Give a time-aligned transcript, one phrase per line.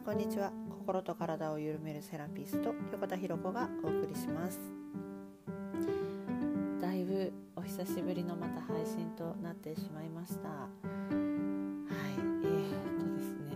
[0.00, 0.50] んこんにちは。
[0.70, 4.58] 心と体を緩めるセラピスト横田博子がお送りします。
[6.80, 10.48] だいぶお久しぶりのまた配信となってしまいました。
[10.48, 10.70] はい
[11.10, 13.52] えー、っとですね、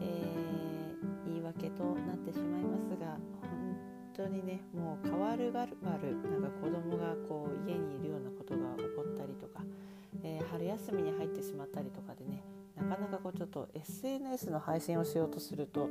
[0.00, 3.76] えー、言い訳となってしまいますが本
[4.16, 9.62] 当にねもう変わるがるがるなんか子供がこう家にいるようなことが起こったりとか、
[10.22, 12.42] えー、春休みに入ってしまったりとかでね
[12.88, 15.88] なかなかこうちょっと SNS の配信をしようとすると、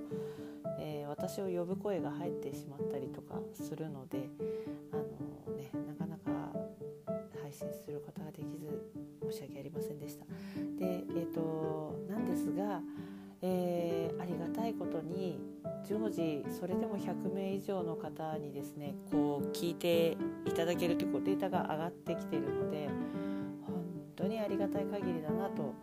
[0.79, 4.29] えー、私を呼ぶ声が入ってしまったりとかするので
[4.93, 6.51] あの、ね、なかなか
[7.41, 8.91] 配信することができず
[9.31, 10.25] 申し訳ありませんでした。
[10.79, 12.81] で、えーと、なんですが、
[13.41, 15.39] えー、ありがたいことに
[15.87, 22.87] 常時それでも100名以上の方にですねこう聞いていただけるというこうデータが上がってきているので
[23.67, 23.83] 本
[24.15, 25.75] 当にありがたい限りだなと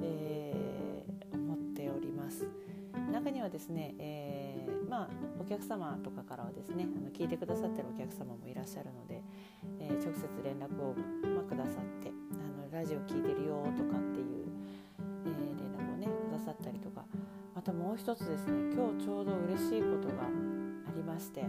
[0.00, 2.46] え、思っております。
[3.12, 5.08] 中にはですね、えー、まあ、
[5.40, 9.22] お客様とかからはですねあの聞いてくださってるお客様もいらっしゃるので、
[9.80, 10.94] えー、直接連絡を、
[11.34, 14.46] ま、くださってあのラジオ聞いてるよとかっていう、
[15.26, 17.04] え、連絡をねくださったりとか
[17.54, 21.42] またもう一つですね今日ちょうど嬉しいことがありまして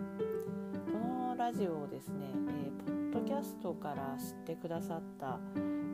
[0.91, 2.71] このラジオをですね、え
[3.11, 5.39] ポッドキャストから知ってくださった、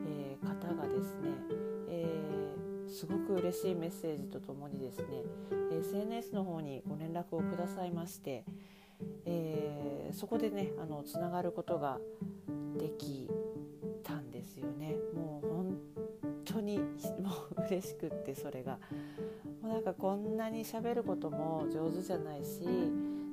[0.08, 1.65] え方がですね、
[2.96, 5.04] すごく嬉しいメッセージとともにですね
[5.70, 8.42] SNS の方にご連絡をくださいまして、
[9.26, 11.98] えー、そこでねあのつながることが
[12.78, 13.28] でき
[14.02, 14.96] たんですよね。
[15.14, 15.78] もう本
[16.46, 16.84] 当にも
[17.58, 18.78] う嬉しくってそれが。
[19.60, 22.62] もうなんかこんなに喋ることも上手じゃないし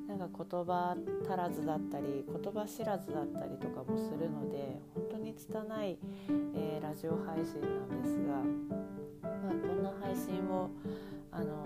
[0.07, 5.97] なんか言葉足らずだったり言葉知らずだったりとかもするので本当に拙い、
[6.55, 8.82] えー、ラジオ配信なんですが
[9.43, 10.69] まあ、こんな配信を、
[11.31, 11.63] あの、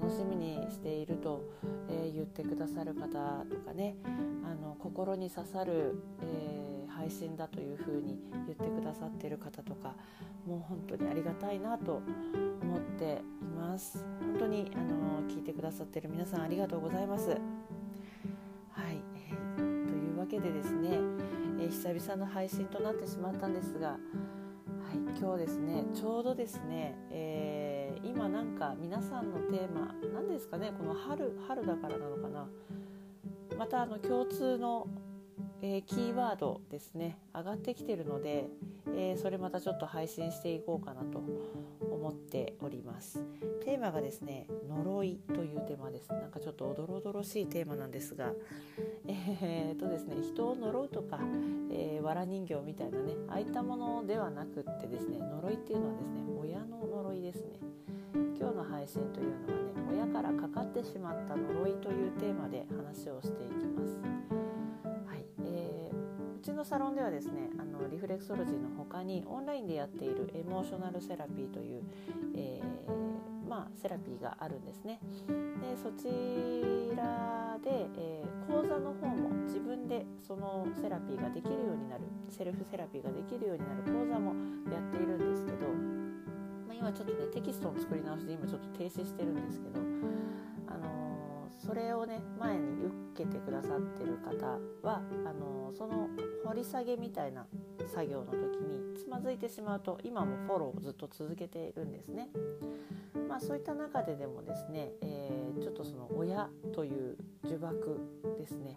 [0.00, 1.42] 楽しみにしていると、
[1.88, 3.08] えー、言ってくださる方
[3.48, 3.94] とかね
[4.44, 9.94] あの心に刺さる、えー、配信だというふうに言ってくださっている方とか
[10.46, 12.02] もう本当にありがたいなと
[12.62, 14.04] 思っています。
[14.20, 17.30] 本当に、あの聞いてくださっている皆さんありがとうございます。
[17.30, 17.38] はい、
[19.28, 20.98] えー、というわけでですね、
[21.60, 23.98] え久々の配信となってしまったんですが
[24.90, 32.48] はい、今日ですねちょうどですね、えー、今なんか皆さんのテーマ何ですかねこの春春だからなのかな。
[33.56, 34.88] またあの共通の、
[35.62, 38.48] えー、キーワードですね上がってきてるので、
[38.88, 41.22] えー、それまたちょっと配信していこうかなと
[42.00, 43.22] 思っております。
[43.62, 46.08] テーマがですね呪いというテーマです。
[46.08, 48.32] なんかちょっとおどろおどろしいテーマなんですが。
[49.06, 51.18] えー、とですね人を呪うとか、
[51.70, 57.58] えー、藁人形みたいなねああいったものではなくってですね呪いっていうのはですね親の呪いですね。
[58.38, 63.98] 今日の配信というのはね親からかかってしまった呪いというテーマで話をしていきます、
[66.40, 71.82] ちのサロンではですねあのリフレクソロジーの他にオンラインでやっているエモーショナルセラピーという、
[72.34, 75.00] えー、まあ、セラピーがあるんですね。
[75.26, 76.06] でそち
[76.96, 84.34] らで、えー、講座の方も自分でそのセラピーができるようになるセルフセラピーができるようになる講座も
[84.72, 85.66] やっているんですけど、
[86.66, 89.80] まあ、今ちょっとねテキストの作り直しで今ちょっと停止してるんですけど、
[90.68, 91.09] あのー、
[91.64, 92.84] それをね前に
[93.14, 96.08] 受けてくださってる方はあの、その
[96.44, 97.46] 掘り下げみたいな
[97.86, 102.28] 作業の時につまずいてしまうと今もフォローをずっと続けているんですね。
[103.28, 108.00] まあ、そういった中ででもですね、えー、ちょっとその親という呪縛
[108.36, 108.76] ですね、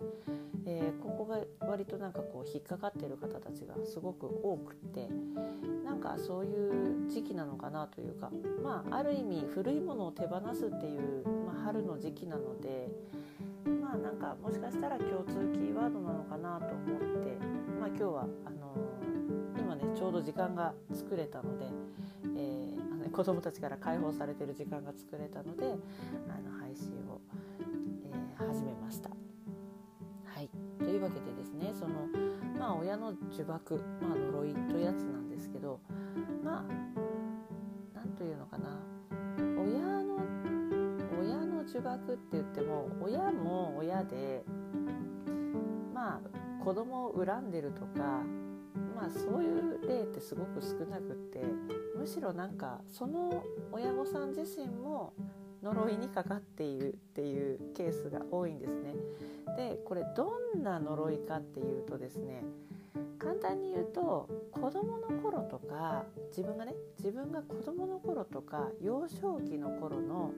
[0.68, 5.10] えー、ここが割となんかこう引っかかってる方たちがすごく多くって
[5.84, 8.30] なんかそういう時期なのかなというか
[8.64, 17.38] まあある意味古いものを手放すっていう、まあ、春の時期なのででまあなんかもしかしたら共通キーワードなのかなと思って、
[17.80, 18.76] まあ、今日はあの、
[19.58, 21.66] 今ねちょうど時間が作れたので、
[22.36, 22.84] えー
[23.14, 27.22] 子どもたちから解放されてる時間が作れたのであの配信を、
[28.02, 29.10] えー、始めました。
[29.10, 30.50] はい、
[30.80, 32.08] というわけでですねその、
[32.58, 35.80] まあ、親の呪縛、まあ、呪いというやつなんですけど
[36.44, 36.64] まあ
[37.94, 38.80] 何というのかな
[39.38, 40.03] 親
[41.64, 44.44] の親の呪縛って言っても親も親で
[45.94, 48.24] まあ子供を恨んでるとか
[48.96, 51.42] まあそういう例ってすごく少なくって
[51.98, 55.14] むしろなんかその親御さん自身も
[55.62, 58.94] 呪いにかかっているっていうケースが多いんですね。
[59.56, 62.44] でこれどんな呪いかっていうとですね
[63.18, 70.32] 簡単に言うと子どもの頃とか自分がね自分が子どもの頃とか幼少期の頃の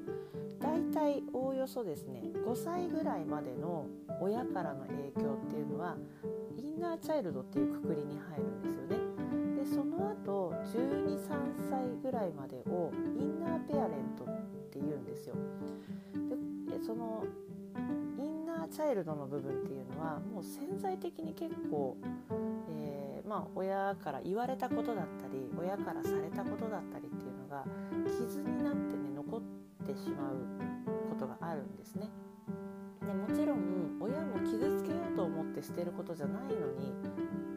[0.59, 3.85] 大体おおよそですね5歳ぐらいまでの
[4.21, 4.93] 親からの影
[5.23, 5.97] 響っていうのは
[6.57, 8.97] インナーチャイルドっていうくくりに入るんですよね。
[9.57, 14.27] でその後123歳ぐらいまでをインナーペアレントっ
[14.71, 15.35] ていうんですよ。
[16.69, 17.23] でその
[18.17, 21.97] インナーチャイルドの部分っていうのはもう潜在的に結構、
[23.35, 27.65] まあ、親から言われたことだったり親からされたことだったりっていうのが
[28.05, 29.41] 傷になってね残っ
[29.85, 30.37] てしまう
[31.09, 32.09] ことがあるんですね。
[33.05, 36.93] でもちろん親も傷つけようと思ってしてることじゃないのに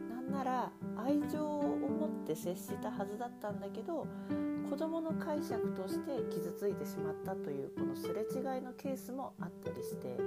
[0.09, 4.05] なんなら愛情を持って接したはずだったんだけど
[4.69, 10.17] 子どもの解釈として傷ついてしまったというこのすれ違いのケースもあったりして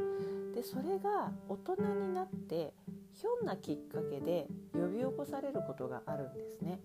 [0.54, 1.76] でそれが大人
[2.06, 2.72] になって
[3.12, 6.80] ひょんなきっかけで呼び起こされることがあるんですね。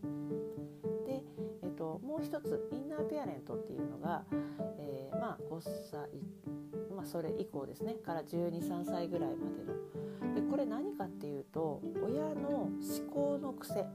[1.06, 1.24] で、
[1.63, 4.25] えっと、もう一つインナーペアレントっていうのが、
[4.77, 6.09] えー、まあ、5歳、
[6.95, 9.77] まあ、それ以降ですねから123歳ぐらいまでの
[10.35, 12.71] でこれ何かっていうと親の思
[13.12, 13.85] 考の癖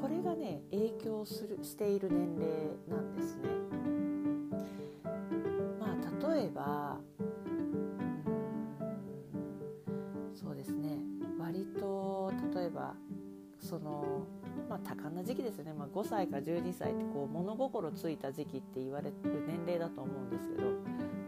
[0.00, 2.50] これがね影響するしている年齢
[2.88, 3.48] なんですね。
[5.78, 6.98] まあ例えば
[13.70, 14.26] その
[14.68, 19.14] まあ多感な時期ですよね、まあ、5歳から12歳ってこう物心ついた時期って言われる
[19.46, 20.62] 年齢だと思うんですけど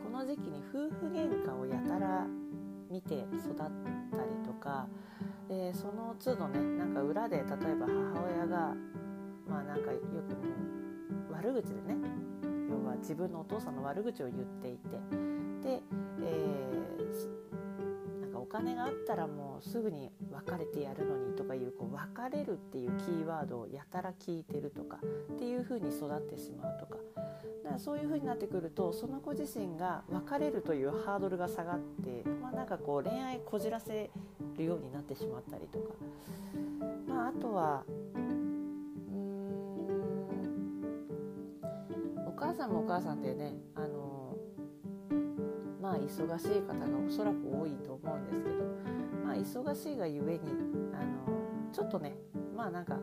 [0.02, 2.26] この時期に夫婦喧嘩をやたら
[2.90, 3.70] 見て育ったり
[4.44, 4.88] とか
[5.48, 8.74] でその都度ねなんか裏で例えば母親が
[9.48, 10.42] まあなんかよくも
[11.30, 11.96] 悪口でね
[12.68, 14.88] 要は自分のお父さんの悪口を言っていて
[15.62, 15.82] で、
[16.22, 17.61] えー、
[18.52, 24.98] 金があったらもうすぐに別れてやるのにとかいうこう別れるっていうキーワードをやたら聞いてるとか
[25.34, 26.98] っていう風に育ってしまうとか。
[27.64, 34.10] だからそういう風になってくるとその子自身が別れるというハードルが下がって、まあ、なんかこう恋愛こじらせ
[34.56, 35.94] るようになってしまったりとか、
[37.08, 37.84] まあ、あとは
[42.26, 44.21] お母さんもお母さんでねあの
[45.92, 48.64] まあ忙しい方がおそらく多いと思うんですけど、
[49.26, 50.40] まあ、忙しいがゆえに
[50.94, 52.14] あのちょっとね
[52.56, 52.98] まあなんか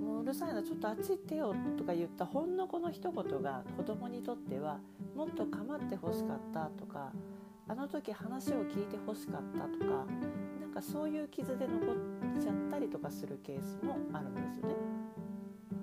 [0.00, 4.78] もううるさいのちょっとあっち行ってよとか言ったほんのこの一言が子供にとっては
[5.16, 7.10] もっと構ってほしかったとか
[7.66, 10.06] あの時話を聞いてほしかったとか
[10.60, 14.74] なんかそういう傷で残っちゃったりとかするケースもあるんですよね。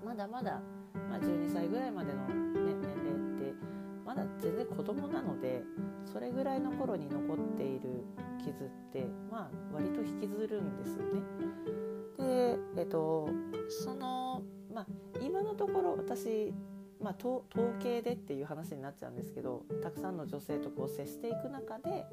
[0.06, 0.62] まだまだ、
[1.10, 3.01] まあ、12歳ぐらいまでの、ね、年
[4.12, 5.64] まだ全然子供なので
[6.04, 8.04] それぐらいの頃に残っている
[8.44, 11.22] 傷ってまあ割と引きずるんですよね。
[12.18, 13.30] でえっと
[13.70, 14.44] その
[14.74, 14.88] まあ
[15.22, 16.54] 今のところ私
[17.02, 17.44] まあ、統
[17.80, 22.06] 計でっていう話になっちゃうんですけどたくさんの女性とこう接していく中で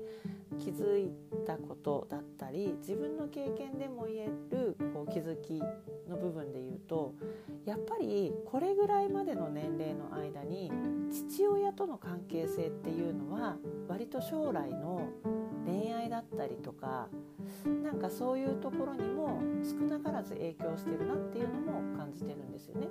[0.59, 1.13] 気づい
[1.47, 5.61] たことだったり自分の経験でも言えるこう気づき
[6.09, 7.15] の部分で言うと
[7.67, 10.73] やっぱりこれぐらいまでの年齢の間に
[11.11, 13.57] 父親との関係性っていうのは
[13.89, 15.09] 割と将来の
[15.67, 17.09] 恋愛だったりとか
[17.83, 22.89] なんかそういうところにも少なからず影響してるなっていうのも感じてるんですよね。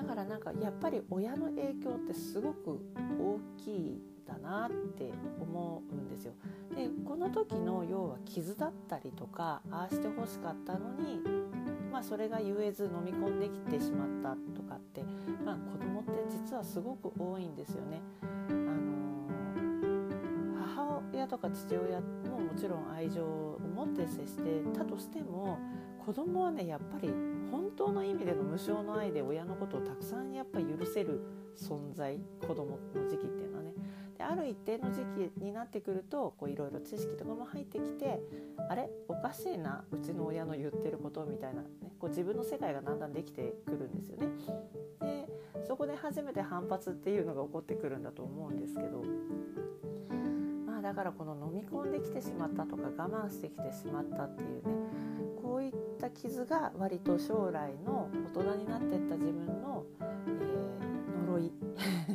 [0.00, 2.80] だからなんかやっぱり親の影響ってすごく
[3.18, 6.32] 大きいだなって思うんですよ。
[6.74, 11.20] でこの時の要は傷だったりとかああしてほしかったのに、
[11.92, 15.02] まあ、それが言えず飲み込んできてしまったとかって、
[15.44, 18.00] まあ、子供って実はすごく多いんですよね。
[18.48, 18.60] あの
[20.74, 25.58] 母親とか父親ももちろん愛情を持って接してたとしても
[26.06, 27.12] 子供はねやっぱり
[27.50, 31.20] 本当の意味での無償の愛で親のことをたくさんやっぱ許せる
[31.56, 33.72] 存在子供の時期っていうのはね。
[34.16, 35.00] である一定の時
[35.38, 38.20] 期になってくるといろいろ知識とかも入ってきて
[38.68, 38.90] あれ？
[39.08, 39.84] おかしいな。
[39.90, 44.26] うちの親の言ってることみたいな、ね、こう自分の世界がだんだんできてくるんですよね。
[45.00, 45.28] で
[45.66, 49.02] そこで初めて反発っていうのが起こってくるんだと思うんですけど。
[50.66, 54.79] まあだからこの飲み込んできてしまったとか我慢してきてしまったっていうね。
[55.60, 61.52] こういった傷が割と将来の大人になっていった自分の、えー、呪い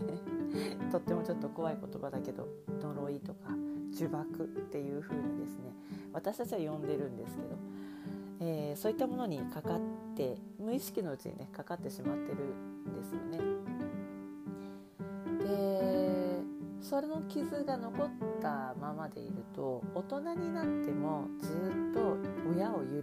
[0.92, 2.48] とってもちょっと怖い言葉だけど
[2.82, 3.52] 呪いとか
[3.94, 5.76] 呪縛っていう風にですね
[6.12, 7.50] 私たちは呼んでるんですけど、
[8.40, 9.80] えー、そういったものにかかっ
[10.16, 12.46] て無意識のうちにねかかってしまってる
[12.90, 13.40] んですよね。
[15.38, 16.16] で
[16.82, 18.10] それの傷が残っ
[18.42, 21.52] たままでいると大人になってもずっ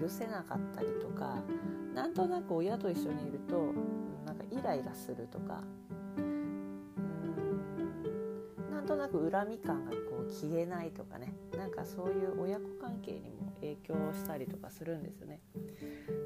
[0.02, 1.36] 許せなかったりとか
[1.94, 3.72] なんとなく親と一緒にいると
[4.26, 5.62] なんかイライラするとか
[6.18, 7.36] うん
[8.72, 15.40] なんとなく恨み感がこう消えないとかねなんかそういう親子関係にも影響したりとかするんですよね。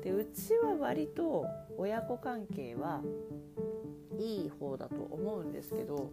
[0.02, 1.44] でうちは割と
[1.76, 3.02] 親子関係は
[4.18, 6.12] いい方だと思うんですけど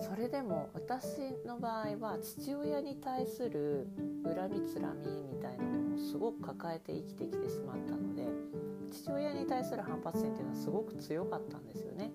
[0.00, 3.86] それでも私の場合は父親に対する
[4.24, 8.26] 恨みつらみみたいなすごく抱えて生きてきてしまったので
[8.90, 12.10] 父親に対する反発心っていうのはすごく強かったんですよね。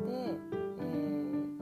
[0.00, 0.34] で、
[0.80, 0.84] え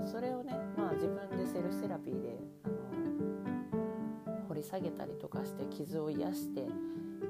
[0.00, 6.66] ー、それをね、まあ、自分でセルフセラピーであの掘り下げたりとかして傷を癒して、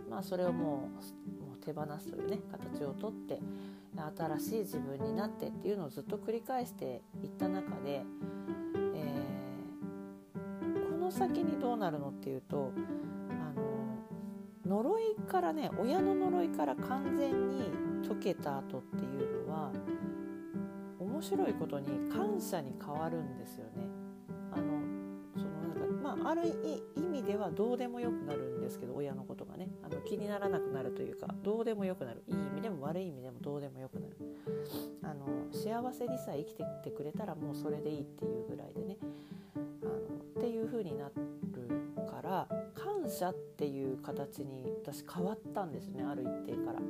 [0.09, 0.88] まあ、それをも
[1.40, 3.40] うもう手放すというね形をとって
[4.16, 8.04] 新しい自分になってっていうのをずっと繰り返していった中で、
[10.90, 12.73] この先にどうなるのっていうと
[14.66, 17.71] 呪いからね親の呪いから完全に
[18.07, 19.73] 解けた後っていうのは
[20.99, 23.88] 面白いことに感謝に変わるんですよね。
[24.52, 24.81] あの
[25.37, 26.42] そのなんかまあ、ある
[26.97, 29.69] 意味ではどうでもよくなるんですけど親のことがね。
[29.83, 32.23] あの気にならなくなるというかどうでもよくなる。
[32.26, 34.16] いい意味でも悪い意味でもどうでもよくなる。
[35.02, 38.99] あの幸せにさえ生きてってくれたらもうそれでいいっていうぐらいでね。
[39.57, 39.95] あの
[40.40, 41.32] っていう風になる
[42.33, 46.81] から感謝っていう形に私変わったんですねある一定から。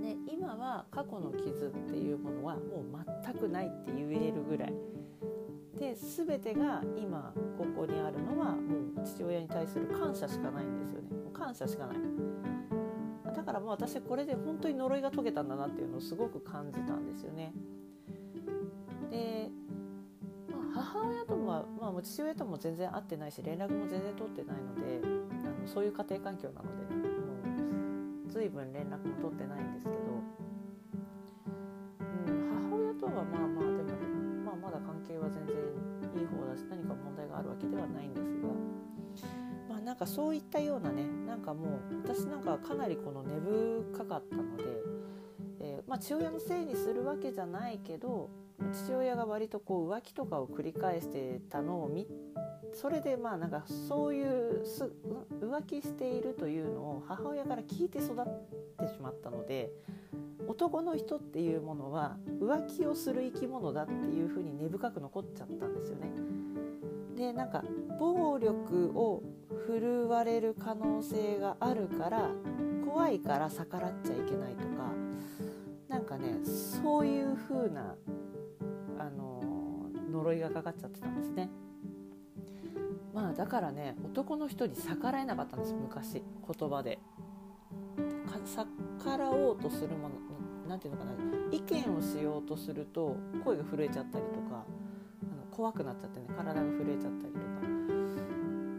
[0.00, 4.72] で今は過去の傷っていうものはもう全くないって言えるぐらい。
[5.78, 11.96] で全てが今ここにあるのはもう父親に対する感謝しかないんですよねもう感謝しかない
[13.34, 17.52] だからもう私これで本当に呪いが解けたんだなっていうのをすごく感じたんですよね
[19.10, 19.61] で、まあ、
[20.74, 27.08] 母親とは、まあ、父親とも全然会ってないし連絡も全然取ってないのであのそういう家庭環境なのでねも
[28.26, 29.96] う随分連絡も取ってないんですけど、
[32.26, 33.92] うん、母親とはまあまあでも、
[34.44, 35.56] まあ、まだ関係は全然
[36.16, 38.48] いい方だし何か問題があるわけではないんですが、
[39.68, 43.34] まあ、なんかそういったようなねなんかもう私なんかかなりこの根
[43.92, 44.64] 深かったので、
[45.60, 48.30] えー、まあ、父親のせいにするわけじゃないけど
[48.72, 52.06] 父親が割とこう浮気とかを繰り返してたのを見
[52.74, 54.62] それでまあなんかそういう
[55.40, 59.70] 浮気しているというのを母親から聞いて育ってしまったので
[60.48, 66.10] 男の人っていうものは浮気をする生き物だっていうふうに根深く残っちゃったんですよね。
[67.16, 67.62] でなんか
[68.00, 69.22] 暴力を
[69.66, 72.30] 振るわれる可能性があるから
[72.86, 74.92] 怖いから逆らっちゃいけないとか
[75.88, 77.94] なんかねそういう風な
[80.12, 81.50] 呪いがかかっちゃってたんですね。
[83.14, 86.22] まあだからね男の人に逆らえなかったんです昔
[86.58, 86.98] 言葉で。
[88.44, 90.14] 逆らおうとするもの
[90.68, 91.16] 何て言うのかな
[91.50, 94.64] 意見をしようとすると声が震えちゃったりとか
[95.22, 97.44] あの怖くなっちゃってね体が震えちゃったりとか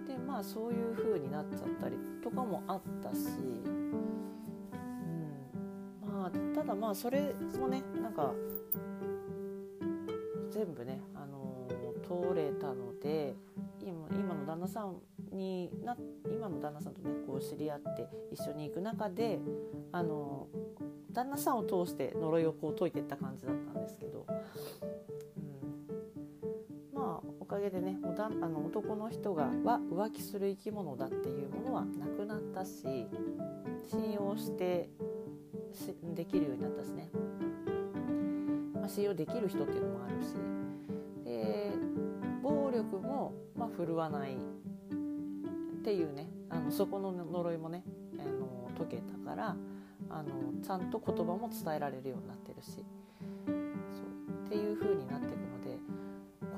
[0.07, 3.17] でまあそういう風になっちゃったりとかもあったし、
[3.63, 4.09] うん、
[6.01, 8.33] まあただまあそれもねなんか
[10.51, 11.01] 全部ね、
[12.03, 13.35] 通れたので
[13.81, 14.97] 今今の旦那さん
[15.31, 19.39] にな今の旦那さんとねこう知り合って一緒に行く中で
[19.91, 20.47] あの
[21.11, 24.25] 旦那さんを通して呪いをこう解いていった感じだったんですけど、
[26.93, 33.07] うん、まあおかげでねもうだあの男の人がは浮気する生き物だっていうものはなくなったし
[33.89, 34.89] 信用して
[36.15, 37.09] できるようになったしね、
[38.75, 40.52] まあ、信用できる人っていうのもあるし。
[43.13, 44.33] も、まあ、振るわない。
[44.33, 46.27] っていうね。
[46.49, 47.83] あのそこの呪いもね
[48.19, 49.55] あの解けたから
[50.09, 50.29] あの
[50.61, 52.71] ちゃんと言葉も伝えられるようになってるし。
[52.71, 54.45] そう。
[54.45, 55.77] っていう風になっていくので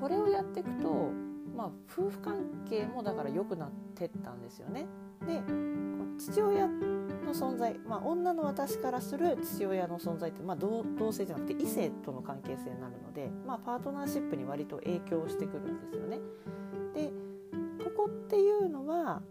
[0.00, 1.10] これをやっていくと、
[1.56, 2.34] まあ、夫婦関
[2.68, 4.86] 係もだから良くなってったんですよね。
[5.26, 5.40] で
[6.18, 16.18] 父親の存在、まあ、女の私からする父親の存在って、まあ、同同性じゃなくて異性との関係性になるので、まあ、パートナーシップに割と影響してくるんですよね。
[16.94, 17.10] で
[17.84, 19.22] ここっていうのは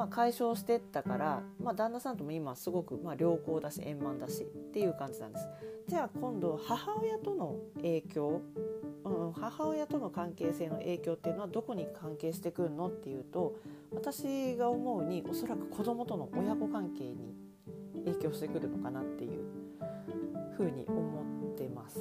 [0.00, 5.46] まあ、解消してったから、まあ、旦那さんとも今すごくま良好だし円満だしっていう感じなんです。
[5.88, 8.40] じゃあ今度母親との影響、
[9.34, 13.56] 母親との関係性の影響っていうのはどこに関係してくるのっていうと
[13.92, 17.34] 私が思うにおそらく子供との親子関係に
[18.04, 19.44] 影響してくるのかなっていう
[20.56, 21.98] ふうに思ってます。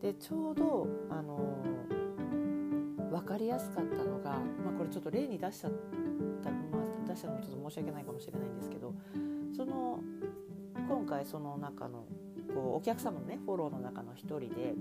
[0.00, 5.72] でちょうど、あのー、分かりやすかったのが、まあ、これちょっと例に出しちゃっ
[6.42, 6.56] た、ま
[7.04, 8.94] あ、出したのもちょっと申し訳ないかもしれないんですけど
[9.56, 10.00] その
[10.88, 12.04] 今回その中の
[12.54, 14.74] こうお客様のねフォローの中の一人で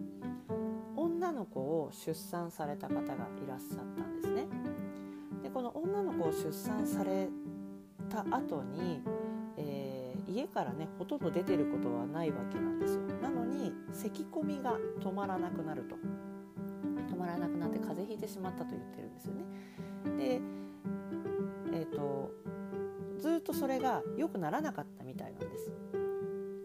[0.95, 3.07] 女の子を出産された方がい
[3.47, 4.45] らっしゃったんですね。
[5.57, 7.29] この女の子を出産され
[8.11, 9.01] た後に、
[9.57, 13.01] えー、家からねほとんど出てることはないわけなんですよ。
[13.23, 15.95] なのに咳込みが止まらなくなると
[17.11, 19.45] 止まらなくなって風邪ひいてしまったと言ってるんですよね。
[20.15, 20.41] で
[21.73, 22.29] えーと
[23.17, 25.71] ずっとそれが良くならなかったみたいなんです。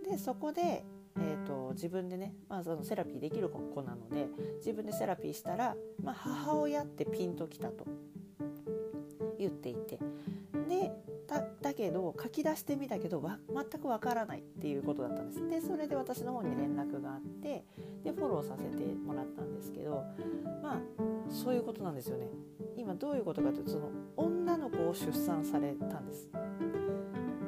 [0.04, 0.84] でそこで、
[1.18, 7.86] えーと、自分でね、まあ、そのセラピーできる子なので自分でセラピーしたら、まあ、母親ってピンときたと
[9.42, 9.98] 言っていて。
[10.68, 10.92] で
[11.26, 15.48] だだけど書き出してみたけどわ全くわからないっていうことだったんです。
[15.48, 17.64] でそれで私の方に連絡があって
[18.04, 20.04] でフォローさせてもらったんですけど
[20.62, 20.80] まあ
[21.30, 22.28] そういうことなんですよね。
[22.76, 26.30] 今どういうことかというとその女の子を出産されたんです。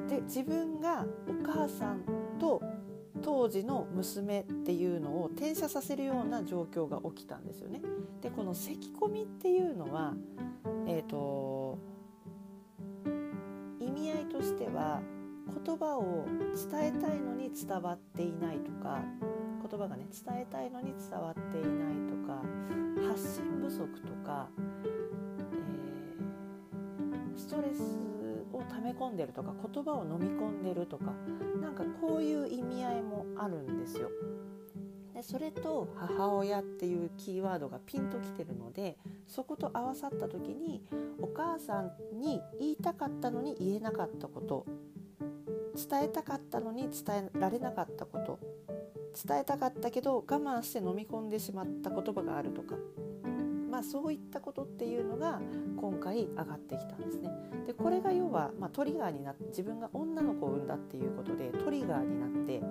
[0.09, 2.03] で自分がお母さん
[2.39, 2.63] と
[3.25, 7.81] 当時の娘っていうのを転写させるような状況が起きたんですよね。
[8.21, 10.13] でこの咳込みっていうのは、
[10.87, 11.79] えーと、
[13.81, 15.01] 意味合いとしては
[15.65, 16.27] 言葉を
[16.71, 19.03] 伝えたいのに伝わっていないとか
[19.71, 22.43] 言葉がね伝えたいのに伝わっていないとか
[23.09, 24.49] 発信不足とか、
[24.85, 28.24] えー、ストレス
[28.55, 31.13] を溜め込んでるとか言葉を飲み込んでるとか
[31.61, 34.11] なんかこういう意味合いもあるんですよ。
[35.15, 40.83] でそれと母親っていうキーワードがピンときてるのでそこと合わさった時に
[41.21, 44.67] お母さんに言いたかったのに言えなかったこと
[45.77, 48.41] 伝えたかったのに伝えられなかったこと
[49.15, 52.75] 伝えたかったけど我慢して飲み込んでしまった言葉があるとか、
[53.85, 55.41] そういったことっていうのが
[55.77, 57.31] 今回上がってきたんですね。
[57.67, 62.63] でこれが要は、まあ、トリガーになって自分が女の子を産んだっていうことでトリガーになって、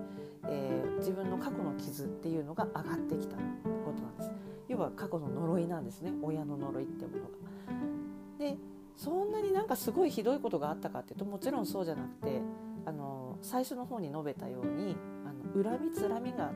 [0.47, 4.31] えー、自分の過去の傷っていうのが上がってきたことなんです。
[4.67, 7.29] 要は過去の呪いなんですね親の呪いってものが。
[8.39, 8.57] で
[8.95, 12.41] そんなになんかすごいひどいことがあったかっていうともちろんそうじゃなくて
[12.85, 16.51] あの最初の方に述べたようにあの恨みつらみが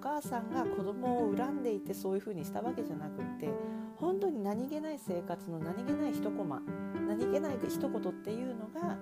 [0.00, 3.50] 母さんが子供を恨んでいてそういうふうにしたわけじゃなくって
[3.96, 6.62] 本当に何気ない生活の何気ない一コマ
[7.06, 8.96] 何気ない一言っていうのが、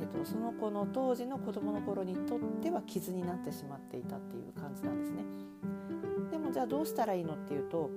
[0.00, 5.24] えーと、その子の当時の子供の頃にとっては傷になってしまっていたっていう感じなんですね。
[6.30, 7.90] でもじゃあどうしたらいいのっていうと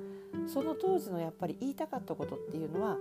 [0.47, 2.97] その当時のやっぱり言いたかったことっていうのは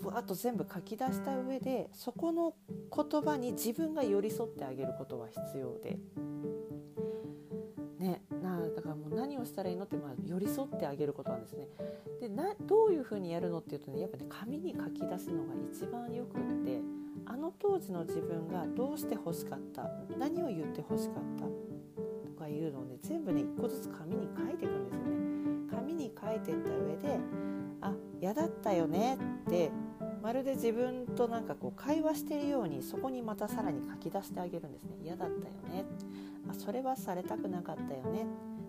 [0.00, 2.54] ぶわっと全部書き出した上でそこの
[2.94, 5.98] 言葉に自分が寄り添ってあげることは必要で
[9.16, 11.68] 何をしたらいいのって、まあ、寄り添ってあげることなんですね。
[12.20, 16.80] でなどういうふうにやるのっていうとねやっぱね紙に書き出すのが一番よくって
[17.24, 21.50] あの当時の自分がどうして欲しかった何を言って欲しかったと
[22.38, 25.16] かいうのをね全部ね一個ずつ紙に書いていくんですよね。
[25.70, 27.18] 紙に書いてった上で
[27.80, 29.70] 「あ嫌だったよね」って
[30.22, 35.84] まるで自分となんかこう会話してるようにそこにまたさらに書き出してあげるんですね嫌だったよね
[36.48, 38.26] あそれはされたくなかったよね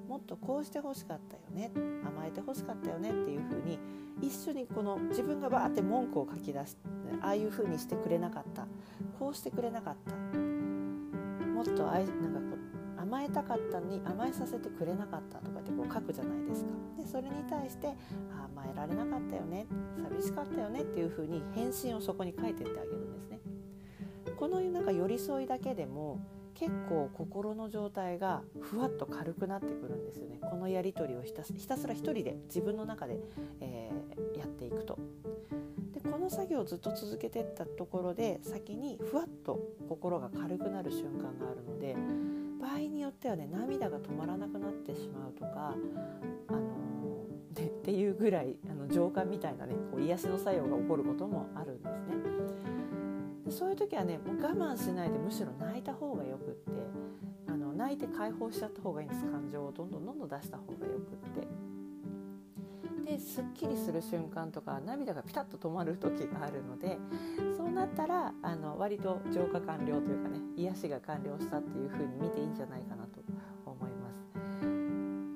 [0.08, 1.72] もっとこうしてほしかったよね
[2.06, 3.80] 甘えてほしかったよねっていう風に
[4.22, 6.80] 一緒にこの自分がバーって文句を書き出して
[7.22, 8.66] ああいう風にしてくれなかった
[9.20, 10.16] こうしてくれなかった
[11.48, 12.58] もっとあいなんかこ
[12.98, 16.72] う甘えたかったのに甘えさせてくれなかったとかってこう書くじゃないですか。
[16.98, 17.88] でそれに対して
[18.54, 19.66] 甘えられなかったよね
[20.04, 23.40] 寂しかったよねっていう風に返信をそこに書いてってあげるんですね。
[24.38, 26.20] このなんか寄り添いだけでも
[26.58, 33.20] 結構心の状態がふわっと軽くなってくるんですよねこのやり取りをひたひたすら一人で自分の中で、
[33.62, 34.98] えー、やっていくと。
[35.94, 41.96] でこの作業をずっと続けてったところで先にふわっと心が軽くなる瞬間があるので
[42.60, 45.76] 場合によってはね涙が止まらなくなってしまうとか、
[46.48, 52.77] あのー、っていうぐらいあの浄化みたいなねこう癒しの作用が起こることもあるんですね。
[53.52, 56.72] そういう時はねもう我慢しないでむしろ泣いた方がよくって
[57.48, 61.68] あの泣いて解放しちゃった方がいいんです感情をどんどんどんどん出した方がよくって。
[63.08, 66.98] ですっきりする瞬間とか涙がピタッと止まる時があるので
[67.56, 73.22] そうなったらあの割と浄化完了というかね癒しが完了したっていう風に見ていいんじゃないかなと
[73.66, 74.26] 思います。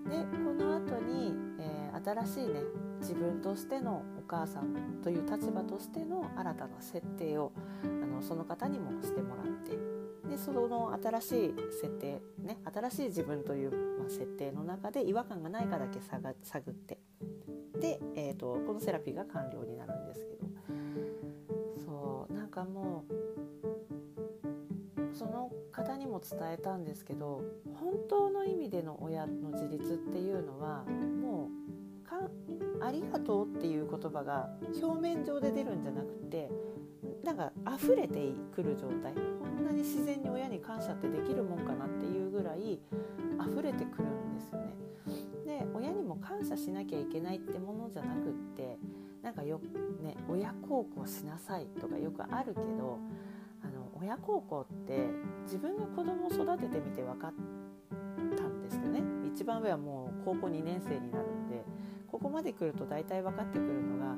[0.09, 2.61] でこの後に、えー、新しいね
[2.99, 7.51] 自分としての母さんという立場としての新たな設定を
[7.83, 9.77] あのその方にもしてもらって
[10.29, 16.97] でその新しい設定ね新しい自分という、まあ、設定の中で違和感がないかだけ探って
[17.77, 20.41] で、えーと、このセラピーが完了になるんですけど。
[21.85, 23.13] そうなんかもう
[25.13, 27.43] その方にも伝えたんですけど
[27.79, 31.61] 本当の意味での親の自立っていうのはもう
[32.11, 32.29] か
[32.85, 34.49] 「ありがとう」っていう言葉が
[34.81, 36.51] 表面上で出るんじゃなくて
[37.23, 42.79] なんか溢れてくる状態こんなに自然に親に感謝ってできるもんかなっていうぐらい
[43.39, 44.73] 溢れてくるんですよね。
[45.45, 48.77] で親にも感謝しなきゃいけないってものじゃなくって
[49.21, 49.61] なんかよ
[50.01, 52.99] ね親孝行しなさいとかよくあるけど
[53.63, 55.09] あの親孝行って
[55.43, 57.33] 自分が子供を育ててみて分かっ
[58.35, 61.63] たんですよね一番上はもう高校2年生になるんで
[62.11, 64.17] ここまで来ると大体分かってくるのがやっ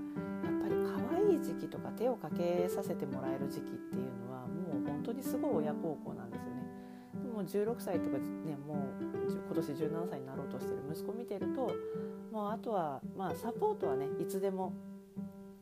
[0.64, 0.76] ぱり
[1.12, 6.64] 可愛い時期とか手をかけさせてもらえる時期っていうのはもう本当にすごい親孝行なんですよね。
[7.14, 11.72] でも16歳とかねもう今年17歳になろうとしてる息子見てると
[12.32, 14.74] もうあとはまあサポートはねいつでも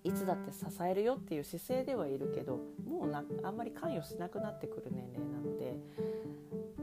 [0.03, 5.77] いつだって支えるよっていう姿勢ではいるけどもうなあんまり関与しなくなってくる年齢なので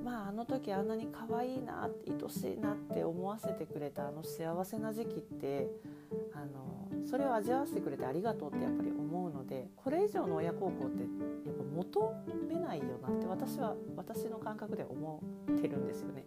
[0.08, 5.68] まああの時あんなに可愛いな愛しいなって思わせてくれたあの幸せな時期って
[6.32, 12.14] あのそれを味わわせてくれてありがとうってやっぱり思うのでこれ以上の親孝行ってやっぱ求
[12.48, 16.24] めないよなって私は私の感覚で思ってるんですよね。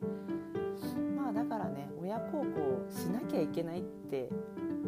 [1.17, 4.29] まあだからね親孝行しなきゃいけないって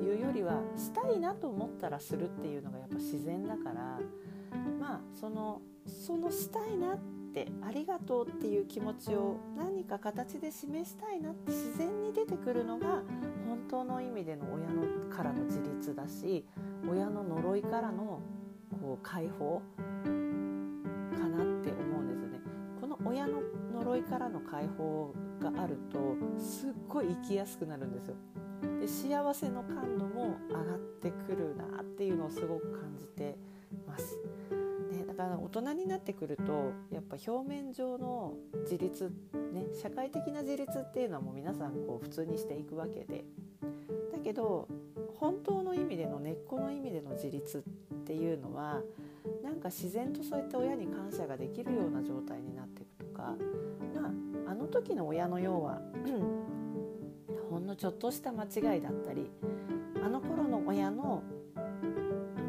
[0.02, 4.00] いうよりはしたいなと思ったらするっていうのがやっぱ自然だから
[4.80, 7.13] まあそのそのしたいなって
[7.62, 13.02] ありがとうっていう気持ちを何か形で示したいなって自然に出てくるのが
[13.48, 16.46] 本当の意味での親のからの自立だし
[16.88, 18.22] 親の呪いからの
[18.80, 19.62] こう解放
[20.04, 22.40] かなって思うんですよね。
[22.80, 23.42] この親の
[23.74, 28.16] 呪いからの解放があるとすっごい生きやすくなるんですよ。
[28.80, 33.38] で幸せの感度も上がってくるなっていうのをすごく感じて
[35.18, 39.12] 大人になってくるとやっぱ表面上の自立、
[39.54, 43.24] ね、社会的な自立っていうのはもう皆さんこう普通にしていくわけで。
[44.12, 44.68] だけど
[45.20, 47.62] 本当の意味での根っこの意味での自立っ
[48.06, 48.82] ていうのは
[49.44, 53.36] なんか自然とそうやって親に感謝ができるような状態になっていくとか
[53.96, 54.10] ま
[54.48, 55.82] ああの時の親の要は
[57.50, 59.32] ほんのちょっとした間違いだったり
[60.04, 61.24] あの頃の親の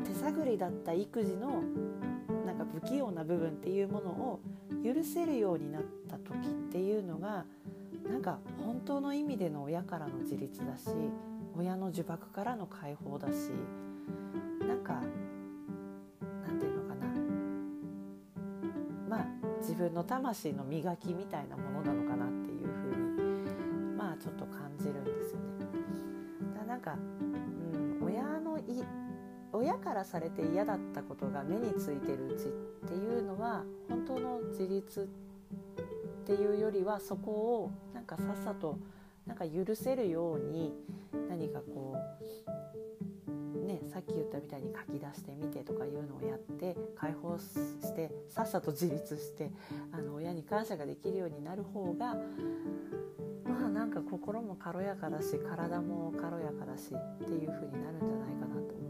[0.05, 1.63] 手探りだった育児の
[2.65, 4.41] か不器用な部分っていうものを
[4.85, 7.45] 許せるようになった時っていうのが
[8.09, 10.91] なんか本当の意味での親からの自立だし
[11.57, 13.51] 親の呪縛からの解放だし
[14.67, 15.01] なんか
[16.47, 17.07] なんていうのかな
[19.09, 19.27] まあ
[19.61, 22.97] 自分の魂の磨きみたいなものなのかなっていうふう
[23.93, 25.45] にまあちょっと感じるんですよね。
[26.59, 26.97] だなんか、
[29.65, 35.09] 親からされて嫌だったことが目についてるうちっていうのは本当の自立
[36.23, 38.79] っていうよりはそこをなんかさっさと
[39.27, 40.75] なんか許せるように
[41.31, 41.97] 何かこ
[43.27, 49.51] うねさっき言ったみたいに書き出してみてとかいうのをやって解放してさっさと自立して
[49.93, 52.17] あの親に感謝ができるようになる方が
[53.47, 58.84] まあなんか心も軽やかだし体も軽やかだしっていう風になるんじゃないかなと思うんです。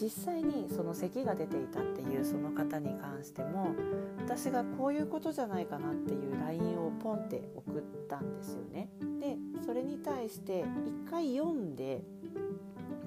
[0.00, 3.74] 実際にその咳が出ていたっていうその方に関しても
[4.18, 8.88] 私がこういうことじゃないかなっていう LINE をポンって送ったんですよね。
[9.20, 12.02] でそれに対して一回読んで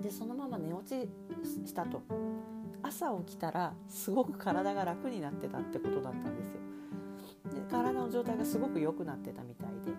[0.02, 1.08] でそのまま寝落ち
[1.68, 2.02] したと
[2.82, 6.60] 朝起きたらすごく体が楽になってたってことだったんですよ。
[7.54, 9.92] で体の状態がすごく良くなってたみたいで、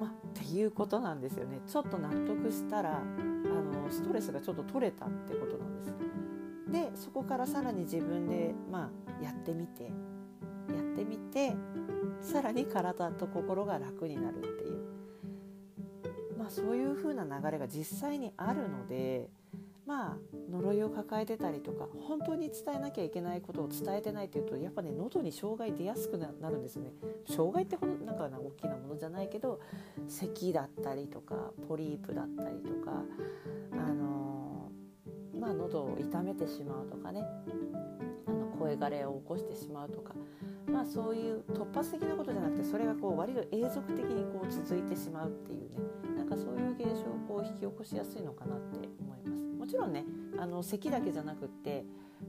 [0.00, 1.60] ま、っていうことなんですよね。
[1.66, 3.02] ちょっと納得したら
[3.92, 5.94] ストレスがちょっと取れたってことなんです。
[6.70, 9.92] でそこからさらに自分で、まあ、やってみてやっ
[10.96, 11.54] てみて
[12.20, 14.80] さらに体と心が楽になるっていう、
[16.38, 19.28] まあ、そういう風な流れが実際にあるので。
[19.86, 20.16] まあ
[20.50, 26.92] 呪いを抱えてたりとか本当に伝えなきゃいけないことを伝えてないっていうとやっぱね喉に障害出やすくなるんですね。
[27.26, 29.60] 障害ってほんなんか大きなものじゃないけど
[30.06, 33.02] 咳だったりとかポリープだったりとか
[33.72, 34.70] あの
[35.38, 37.24] まあ喉を痛めてしまうとかね。
[38.26, 40.14] あの声枯れを起こしてしまうとか。
[40.70, 45.76] まあそういう突発的なことじゃなくてそれがこう割と永続的にこう続いてしまうっていうね。
[46.16, 48.91] なんかそういう現象をこう引き起こしやすいのかなって。
[49.62, 50.04] もちろんね
[50.40, 51.84] あの咳だけじゃなくって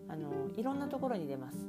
[0.08, 1.68] あのいろんなところに出ます。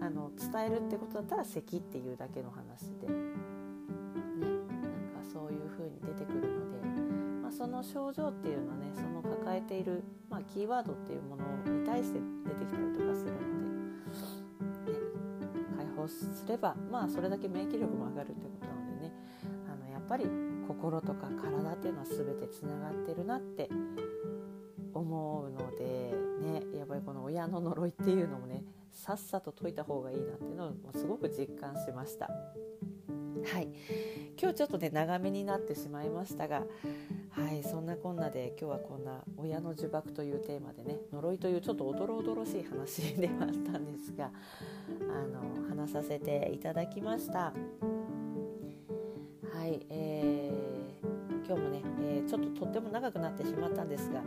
[0.00, 6.78] あの伝えるってことだったら咳っていうだけの話で、ね、なんかそういう風に出てくるので、
[7.42, 13.80] まあ、その症状っていうのはねその抱えている、まあ、キーワードっていうものに対して出てきたりとかするので、ね、
[15.76, 19.12] 解放すれば、まあ、それだけ免疫力も上がるってことなのでね
[19.70, 20.24] あのやっぱり
[20.66, 23.68] 心とか体っていうのは全てつながってるなって
[24.98, 32.28] 思うのでねやっぱりこの親の呪いっていうのもねさっさと解いた方がいいなっていうのをすごく実感しました。
[33.44, 33.68] はい
[34.40, 36.64] 今日ちょっとね長めになってしまいましたが
[37.30, 44.32] はいそんなこんなで今日はこんな「親の呪縛」というテーマでね呪いというちょっとおどろおどろしい話ではあったんですが
[45.08, 47.52] あの話させていただきました。
[49.58, 54.22] はい、えー、今日もね、えー、ちょっととっても長くなってしまったんですが、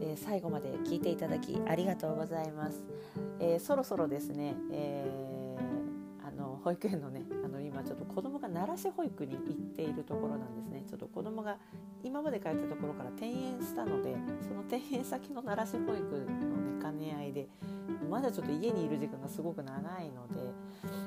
[0.00, 2.84] えー、最後まで聞いていただきありがとうございます。
[3.40, 5.56] えそろそろですね、え
[6.26, 11.58] あの保育園のねあの今ちょっと子供が奈良市保育に行っているところなんですねちょっと子供が
[12.02, 17.48] 今まで通ったところから転園したのでその転園先の奈良市保育のね兼ね合いで
[18.08, 20.52] まだちょっと家にいる時間がすごく長いので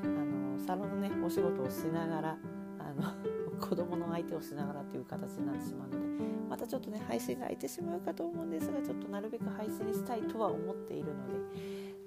[0.03, 2.37] あのサロンのねお仕事をしながら
[2.79, 6.07] あの子供の相手をしながらという形になってしまうので
[6.49, 11.33] またちょっとね配信が空いてしまうかと思うんですがちょっとなるべく配信したいとは思っているので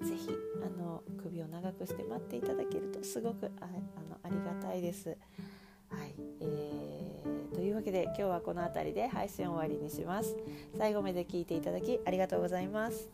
[0.02, 0.30] 是非
[0.64, 3.66] あの首を長くして待っていただけるとすごくああ
[4.08, 5.16] のありがたいです。
[5.90, 10.36] はいえー、というわけで今日はこの辺りで配信終わりにします。
[10.78, 13.08] 最後まで聞いていただきありがとうございます。